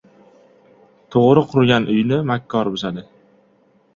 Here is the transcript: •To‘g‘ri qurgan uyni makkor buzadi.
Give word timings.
•To‘g‘ri 1.15 1.43
qurgan 1.51 1.85
uyni 1.95 2.19
makkor 2.31 2.71
buzadi. 2.77 3.03